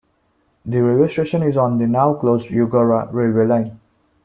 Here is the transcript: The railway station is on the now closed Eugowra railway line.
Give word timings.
The 0.65 0.79
railway 0.81 1.07
station 1.09 1.43
is 1.43 1.57
on 1.57 1.77
the 1.77 1.85
now 1.85 2.15
closed 2.15 2.49
Eugowra 2.49 3.07
railway 3.13 3.45
line. 3.45 3.79